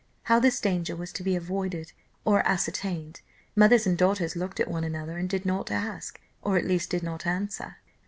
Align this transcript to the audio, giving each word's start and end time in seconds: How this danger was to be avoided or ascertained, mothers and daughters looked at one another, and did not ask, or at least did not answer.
How 0.23 0.39
this 0.39 0.59
danger 0.59 0.95
was 0.95 1.13
to 1.13 1.21
be 1.21 1.35
avoided 1.35 1.91
or 2.25 2.39
ascertained, 2.47 3.21
mothers 3.55 3.85
and 3.85 3.95
daughters 3.95 4.35
looked 4.35 4.59
at 4.59 4.67
one 4.67 4.83
another, 4.83 5.19
and 5.19 5.29
did 5.29 5.45
not 5.45 5.69
ask, 5.69 6.19
or 6.41 6.57
at 6.57 6.65
least 6.65 6.89
did 6.89 7.03
not 7.03 7.27
answer. 7.27 7.77